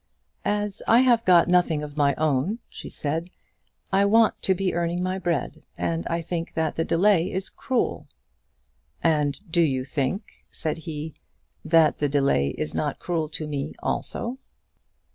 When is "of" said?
1.83-1.95